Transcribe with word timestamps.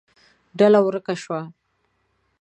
ډله 0.57 0.79
ورکه 0.87 1.13
شوه. 1.21 1.39